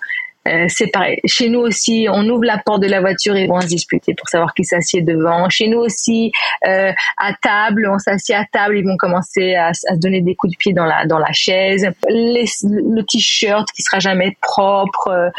[0.47, 1.19] Euh, c'est pareil.
[1.25, 4.13] Chez nous aussi, on ouvre la porte de la voiture et ils vont se disputer
[4.13, 5.49] pour savoir qui s'assied devant.
[5.49, 6.32] Chez nous aussi,
[6.65, 10.53] euh, à table, on s'assied à table, ils vont commencer à, se donner des coups
[10.53, 11.88] de pied dans la dans la chaise.
[12.10, 15.32] le t-shirt qui sera jamais propre,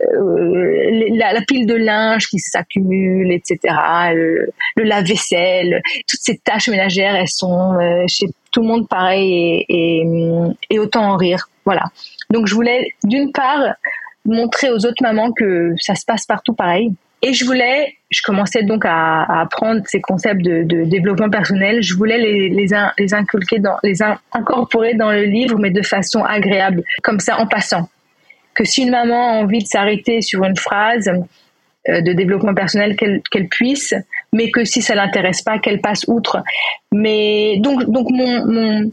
[0.00, 3.58] euh, la, pile de linge qui s'accumule, etc.
[4.14, 7.76] Le, lave-vaisselle, toutes ces tâches ménagères, elles sont
[8.08, 11.48] chez tout le monde pareil et, autant en rire.
[11.64, 11.82] Voilà.
[12.30, 13.74] Donc je voulais d'une part
[14.24, 16.92] montrer aux autres mamans que ça se passe partout pareil.
[17.20, 21.82] Et je voulais, je commençais donc à, apprendre ces concepts de, développement personnel.
[21.82, 27.18] Je voulais les inculquer, dans, les incorporer dans le livre, mais de façon agréable, comme
[27.18, 27.88] ça en passant.
[28.54, 31.10] Que si une maman a envie de s'arrêter sur une phrase
[31.88, 33.94] euh, de développement personnel, qu'elle puisse,
[34.34, 36.42] mais que si ça l'intéresse pas, qu'elle passe outre.
[36.92, 38.90] Mais donc, donc mon,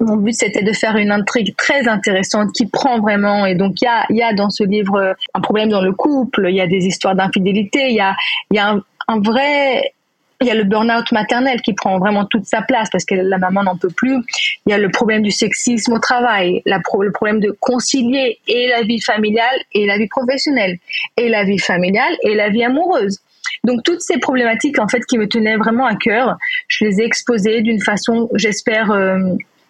[0.00, 3.84] mon but c'était de faire une intrigue très intéressante qui prend vraiment et donc il
[3.84, 6.66] y a, y a dans ce livre un problème dans le couple, il y a
[6.66, 8.14] des histoires d'infidélité, il y a,
[8.52, 8.76] y a
[9.08, 9.92] un, vrai
[10.40, 13.38] il y a le burn-out maternel qui prend vraiment toute sa place parce que la
[13.38, 14.18] maman n'en peut plus.
[14.66, 18.68] Il y a le problème du sexisme au travail, la le problème de concilier et
[18.68, 20.76] la vie familiale et la vie professionnelle,
[21.16, 23.20] et la vie familiale et la vie amoureuse.
[23.64, 26.36] Donc toutes ces problématiques en fait qui me tenaient vraiment à cœur,
[26.68, 29.18] je les ai exposées d'une façon, j'espère, euh,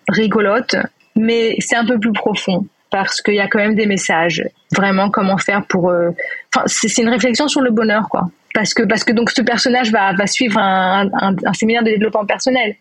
[0.09, 0.77] rigolote,
[1.17, 4.45] mais c'est un peu plus profond parce qu'il y a quand même des messages.
[4.73, 5.91] Vraiment, comment faire pour.
[5.91, 6.11] Euh,
[6.55, 8.31] enfin, c'est une réflexion sur le bonheur, quoi.
[8.53, 12.25] Parce que parce que donc ce personnage va va suivre un, un, séminaire de développement
[12.25, 12.77] personnel,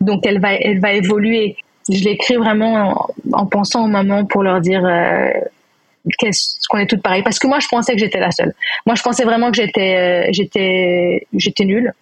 [0.00, 1.56] donc elle va elle va évoluer.
[1.88, 4.84] Je l'écris vraiment en, pensant aux mamans pour leur dire.
[4.84, 5.30] Euh,
[6.68, 8.54] qu'on est toutes pareilles parce que moi je pensais que j'étais la seule
[8.86, 11.92] moi je pensais vraiment que j'étais euh, j'étais j'étais nulle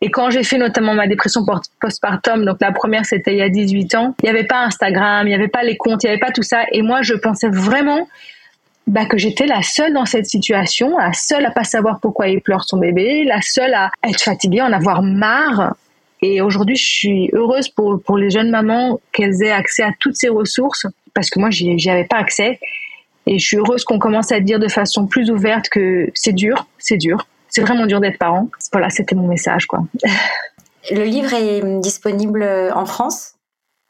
[0.00, 1.40] et quand j'ai fait notamment ma dépression
[1.80, 5.26] postpartum, donc la première c'était il y a 18 ans, il n'y avait pas Instagram,
[5.26, 6.64] il n'y avait pas les comptes, il n'y avait pas tout ça.
[6.70, 8.06] Et moi, je pensais vraiment
[8.86, 12.40] bah, que j'étais la seule dans cette situation, la seule à pas savoir pourquoi il
[12.40, 15.74] pleure son bébé, la seule à être fatiguée, en avoir marre.
[16.22, 20.16] Et aujourd'hui, je suis heureuse pour, pour les jeunes mamans qu'elles aient accès à toutes
[20.16, 22.60] ces ressources, parce que moi, j'y avais pas accès.
[23.28, 26.66] Et je suis heureuse qu'on commence à dire de façon plus ouverte que c'est dur,
[26.78, 28.48] c'est dur, c'est vraiment dur d'être parent.
[28.72, 29.84] Voilà, c'était mon message, quoi.
[30.90, 32.42] Le livre est disponible
[32.74, 33.34] en France?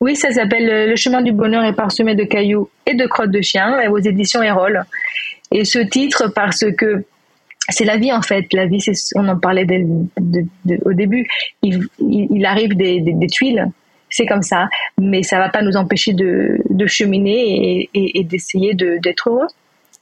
[0.01, 3.41] Oui, ça s'appelle Le chemin du bonheur est parsemé de cailloux et de crottes de
[3.41, 4.85] chien aux éditions Erol.
[5.51, 7.05] Et ce titre parce que
[7.69, 8.53] c'est la vie en fait.
[8.53, 8.81] La vie,
[9.15, 9.67] on en parlait
[10.85, 11.27] au début.
[11.63, 13.67] Il, arrive des, tuiles,
[14.11, 14.69] c'est comme ça,
[14.99, 19.47] mais ça va pas nous empêcher de, cheminer et d'essayer d'être heureux.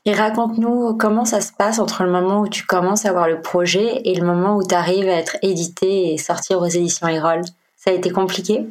[0.07, 3.41] Et raconte-nous comment ça se passe entre le moment où tu commences à avoir le
[3.41, 7.43] projet et le moment où tu arrives à être édité et sortir aux éditions Erol.
[7.77, 8.67] Ça a été compliqué?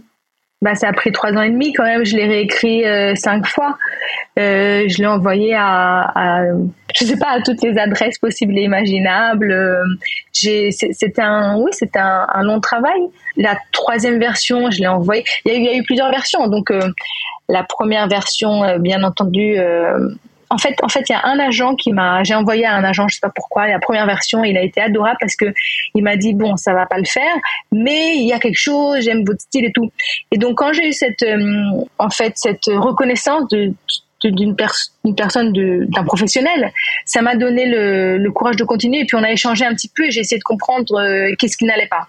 [0.66, 2.04] Bah, ça a pris trois ans et demi quand même.
[2.04, 3.78] Je l'ai réécrit euh, cinq fois.
[4.40, 6.44] Euh, je l'ai envoyé à,
[6.96, 9.52] je sais pas, à toutes les adresses possibles et imaginables.
[9.52, 9.84] Euh,
[10.34, 13.00] c'était un, oui, c'était un, long travail.
[13.38, 15.24] La troisième version, je l'ai envoyée.
[15.46, 16.48] Il y, a eu, plusieurs versions.
[16.48, 16.74] Donc,
[17.48, 19.58] la première version, bien entendu,
[20.50, 22.84] en fait, en fait, il y a un agent qui m'a, j'ai envoyé à un
[22.84, 25.54] agent, je sais pas pourquoi, la première version, il a été adorable parce que
[25.94, 27.36] il m'a dit bon, ça va pas le faire,
[27.72, 29.92] mais il y a quelque chose, j'aime votre style et tout.
[30.32, 33.74] Et donc quand j'ai eu cette, euh, en fait, cette reconnaissance de
[34.32, 36.72] d'une personne, d'un professionnel,
[37.06, 39.02] ça m'a donné le, courage de continuer.
[39.02, 41.58] Et puis on a échangé un petit peu et j'ai essayé de comprendre euh, qu'est-ce
[41.58, 42.08] qui n'allait pas.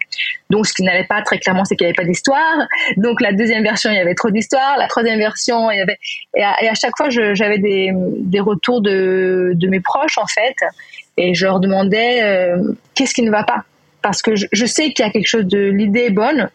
[0.50, 2.66] Donc ce qui n'allait pas très clairement, c'est qu'il n'y avait pas d'histoire.
[2.96, 4.76] Donc la deuxième version, il y avait trop d'histoire.
[4.79, 5.98] La troisième version, il y avait
[6.37, 10.57] et à, chaque fois, j'avais des, retours de, de mes proches en fait,
[11.16, 13.64] et je leur demandais euh, qu'est-ce qui ne va pas,
[14.02, 16.50] parce que je, je sais qu'il y a quelque chose de l'idée est bonne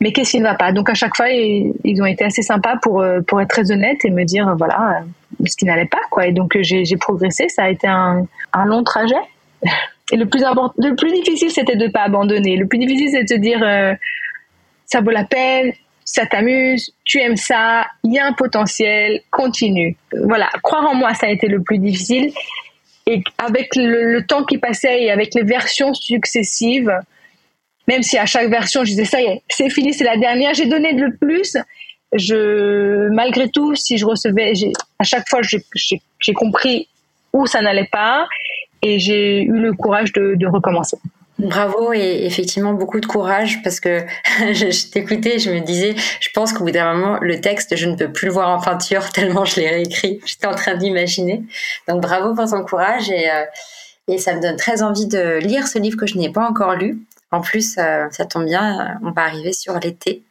[0.00, 0.72] mais qu'est-ce qui ne va pas?
[0.72, 4.04] Donc à chaque fois, ils, ont été assez sympas pour euh, pour être très honnêtes
[4.04, 6.26] et me dire voilà euh, ce qui n'allait pas quoi.
[6.26, 7.48] Et donc euh, j'ai progressé.
[7.48, 9.14] Ça a été un, un long trajet.
[10.12, 12.56] Et le plus le plus difficile, c'était de pas abandonner.
[12.56, 13.58] Le plus difficile, c'est de se dire
[14.84, 15.72] ça vaut la peine,
[16.04, 19.96] ça t'amuse, tu aimes ça, il y a un potentiel, continue.
[20.22, 22.32] Voilà, croire en moi, ça a été le plus difficile.
[23.06, 26.92] Et avec le temps qui passait et avec les versions successives,
[27.88, 30.54] même si à chaque version je disais ça y est, c'est fini, c'est la dernière,
[30.54, 31.56] j'ai donné le plus.
[32.12, 34.52] Je, malgré tout, si je recevais,
[34.98, 36.88] à chaque fois j'ai compris
[37.32, 38.26] où ça n'allait pas
[38.82, 40.96] et j'ai eu le courage de, recommencer.
[41.38, 44.00] Bravo et effectivement beaucoup de courage parce que
[44.38, 47.94] je, t'écoutais, je me disais, je pense qu'au bout d'un moment, le texte, je ne
[47.94, 50.20] peux plus le voir en peinture tellement je l'ai réécrit.
[50.24, 51.42] J'étais en train d'imaginer.
[51.88, 53.44] Donc bravo pour ton courage et, euh,
[54.08, 56.74] et ça me donne très envie de lire ce livre que je n'ai pas encore
[56.74, 57.00] lu.
[57.30, 60.24] En plus, euh, ça tombe bien, on va arriver sur l'été.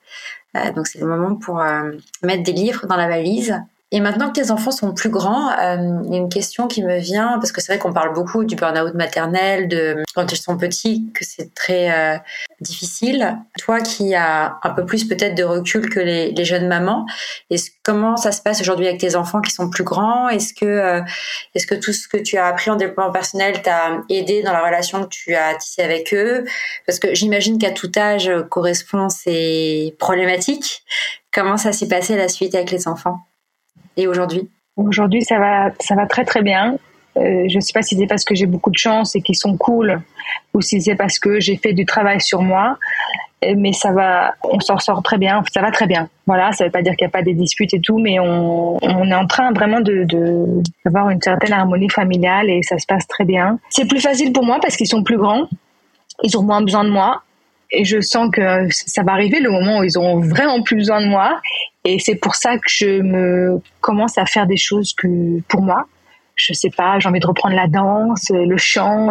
[0.55, 1.91] Euh, donc c'est le moment pour euh,
[2.23, 6.01] mettre des livres dans la valise et maintenant que tes enfants sont plus grands, euh,
[6.09, 8.55] y a une question qui me vient, parce que c'est vrai qu'on parle beaucoup du
[8.55, 12.17] burn-out maternel, de quand ils sont petits, que c'est très euh,
[12.61, 13.37] difficile.
[13.59, 17.05] Toi qui as un peu plus peut-être de recul que les, jeunes mamans,
[17.51, 20.29] est comment ça se passe aujourd'hui avec tes enfants qui sont plus grands?
[20.29, 21.01] Est-ce que, euh,
[21.53, 24.65] est-ce que tout ce que tu as appris en développement personnel t'a aidé dans la
[24.65, 26.43] relation que tu as tissée avec eux?
[26.87, 30.83] Parce que j'imagine qu'à tout âge correspond ces problématiques.
[31.31, 33.19] Comment ça s'est passé la suite avec les enfants?
[33.97, 36.77] Et aujourd'hui Aujourd'hui, ça va, ça va très très bien.
[37.17, 39.37] Euh, je ne sais pas si c'est parce que j'ai beaucoup de chance et qu'ils
[39.37, 40.01] sont cool
[40.53, 42.77] ou si c'est parce que j'ai fait du travail sur moi.
[43.45, 46.09] Euh, mais ça va, on s'en sort très bien, ça va très bien.
[46.25, 48.19] Voilà, ça ne veut pas dire qu'il n'y a pas des disputes et tout, mais
[48.19, 50.05] on, est en train vraiment de,
[50.83, 53.59] d'avoir une certaine harmonie familiale et ça se passe très bien.
[53.69, 55.47] C'est plus facile pour moi parce qu'ils sont plus grands,
[56.23, 57.21] ils ont moins besoin de moi
[57.71, 61.01] et je sens que ça va arriver le moment où ils auront vraiment plus besoin
[61.01, 61.39] de moi
[61.85, 65.85] et c'est pour ça que je me commence à faire des choses que pour moi.
[66.35, 69.09] Je sais pas j'ai envie de reprendre la danse le chant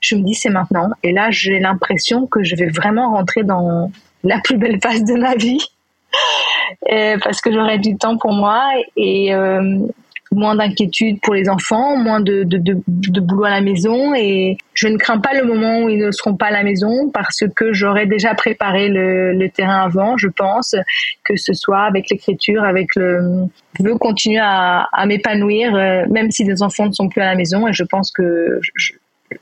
[0.00, 0.90] je me dis c'est maintenant.
[1.02, 3.90] Et là j'ai l'impression que je vais vraiment rentrer dans
[4.24, 5.64] la plus belle phase de ma vie.
[7.22, 9.78] Parce que j'aurai du temps pour moi et euh,
[10.32, 14.88] moins d'inquiétude pour les enfants, moins de, de, de, boulot à la maison et je
[14.88, 17.72] ne crains pas le moment où ils ne seront pas à la maison parce que
[17.72, 20.74] j'aurai déjà préparé le, terrain avant, je pense,
[21.24, 23.44] que ce soit avec l'écriture, avec le...
[23.78, 27.26] Je veux continuer à, à m'épanouir euh, même si les enfants ne sont plus à
[27.26, 28.60] la maison et je pense que...
[28.74, 28.94] Je,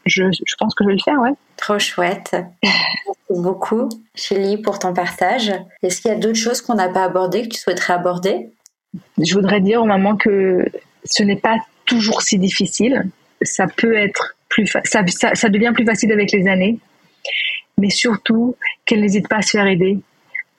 [0.06, 1.32] je, je, pense que je vais le faire, ouais.
[1.56, 2.36] Trop chouette.
[2.62, 5.52] Merci beaucoup, Chélie, pour ton partage.
[5.82, 8.50] Est-ce qu'il y a d'autres choses qu'on n'a pas abordées, que tu souhaiterais aborder?
[9.18, 10.64] Je voudrais dire aux mamans que
[11.04, 13.08] ce n'est pas toujours si difficile.
[13.42, 16.78] Ça peut être plus, ça, devient plus facile avec les années,
[17.78, 19.98] mais surtout qu'elles n'hésitent pas à se faire aider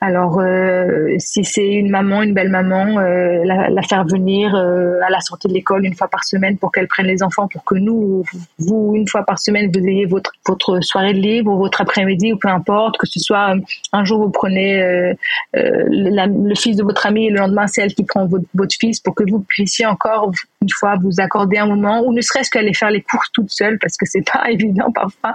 [0.06, 5.10] alors, euh, si c'est une maman, une belle maman, euh, la, faire venir euh, à
[5.10, 7.74] la sortie de l'école une fois par semaine pour qu'elle prenne les enfants, pour que
[7.74, 8.24] nous,
[8.60, 12.34] vous, une fois par semaine, vous ayez votre, votre soirée de libre ou votre après-midi
[12.34, 13.56] ou peu importe, que ce soit
[13.94, 15.16] un jour vous prenez
[15.54, 19.00] le fils de votre ami et le lendemain c'est elle qui prend votre, votre fils
[19.00, 20.32] pour que vous puissiez encore
[20.66, 23.78] une fois vous accorder un moment ou ne serait-ce qu'aller faire les courses toute seule
[23.80, 25.34] parce que c'est pas évident parfois.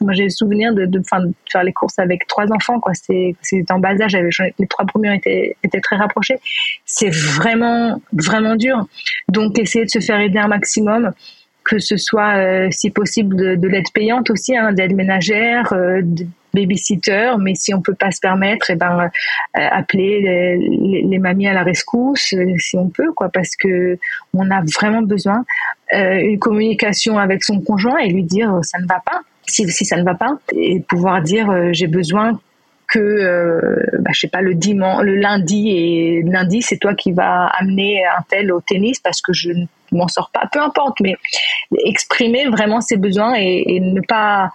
[0.00, 1.00] Moi j'ai le souvenir de, de,
[1.50, 2.92] faire les courses avec trois enfants quoi.
[2.94, 4.16] C'est en bas âge.
[4.58, 6.38] Les trois premiers étaient étaient très rapprochés.
[6.84, 8.86] C'est vraiment vraiment dur.
[9.28, 11.12] Donc essayer de se faire aider un maximum
[11.64, 16.02] que ce soit euh, si possible de, de l'aide payante aussi, hein, d'aide ménagère, euh,
[16.52, 19.08] babysitter, mais si on peut pas se permettre, et eh ben euh,
[19.70, 23.98] appeler les, mamies à la rescousse euh, si on peut, quoi, parce que
[24.34, 25.44] on a vraiment besoin
[25.94, 29.84] euh, une communication avec son conjoint et lui dire ça ne va pas, si, si
[29.84, 32.38] ça ne va pas, et pouvoir dire j'ai besoin
[32.92, 37.12] que euh, bah, je sais pas le dimanche, le lundi et lundi c'est toi qui
[37.12, 41.00] vas amener un tel au tennis parce que je ne m'en sors pas, peu importe,
[41.00, 41.16] mais
[41.86, 44.50] exprimer vraiment ses besoins et, ne pas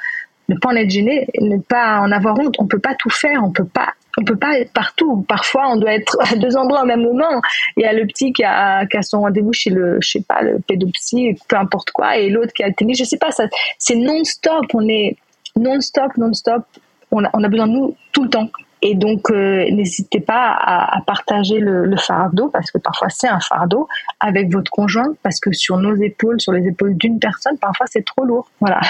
[0.50, 2.56] ne pas en être gêné, ne pas en avoir honte.
[2.60, 5.24] On peut pas tout faire, on peut pas on peut pas être partout.
[5.28, 7.42] Parfois, on doit être à deux endroits au même moment.
[7.78, 10.24] Il y a le petit qui a, qui a son rendez-vous chez le, je sais
[10.28, 12.98] pas, le pédopsie, peu importe quoi, et l'autre qui a le tennis.
[12.98, 13.30] Je sais pas,
[13.78, 14.66] c'est non-stop.
[14.74, 15.18] On est
[15.56, 16.64] non-stop, non-stop.
[17.12, 18.50] On a, besoin de nous tout le temps.
[18.82, 23.28] Et donc, euh, n'hésitez pas à, à partager le, le, fardeau, parce que parfois c'est
[23.28, 23.88] un fardeau,
[24.20, 28.06] avec votre conjoint, parce que sur nos épaules, sur les épaules d'une personne, parfois c'est
[28.06, 28.52] trop lourd.
[28.60, 28.82] Voilà.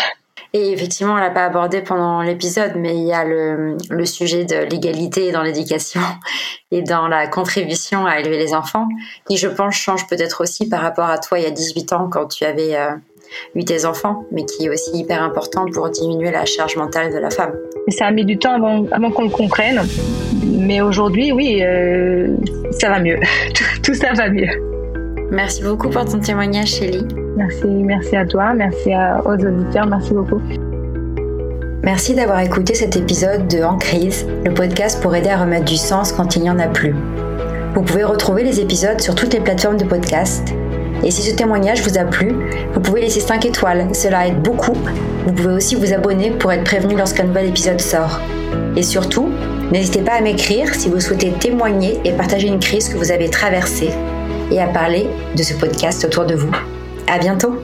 [0.54, 4.56] Et effectivement, on l'a pas abordé pendant l'épisode, mais il y a le, sujet de
[4.70, 6.02] l'égalité dans l'éducation
[6.72, 8.88] et dans la contribution à élever les enfants,
[9.28, 12.10] qui je pense change peut-être aussi par rapport à toi il y a 18 ans
[12.10, 12.92] quand tu avais euh,
[13.56, 17.20] eu tes enfants, mais qui est aussi hyper important pour diminuer la charge mentale de
[17.20, 17.54] la femme.
[17.90, 19.86] Ça a mis du temps avant, avant qu'on le comprenne,
[20.46, 22.36] mais aujourd'hui, oui, euh,
[22.72, 23.20] ça va mieux.
[23.84, 24.77] Tout ça va mieux.
[25.32, 27.06] Merci beaucoup pour ton témoignage, Shelly.
[27.36, 28.92] Merci, merci à toi, merci
[29.26, 30.42] aux auditeurs, merci beaucoup.
[31.84, 35.76] Merci d'avoir écouté cet épisode de En crise, le podcast pour aider à remettre du
[35.76, 36.96] sens quand il n'y en a plus.
[37.76, 40.54] Vous pouvez retrouver les épisodes sur toutes les plateformes de podcast.
[41.04, 42.34] Et si ce témoignage vous a plu,
[42.74, 44.76] vous pouvez laisser 5 étoiles, cela aide beaucoup.
[45.26, 48.20] Vous pouvez aussi vous abonner pour être prévenu lorsqu'un nouvel épisode sort.
[48.76, 49.30] Et surtout,
[49.72, 53.30] n'hésitez pas à m'écrire si vous souhaitez témoigner et partager une crise que vous avez
[53.30, 53.92] traversée
[54.52, 56.52] et à parler de ce podcast autour de vous.
[57.08, 57.62] À bientôt!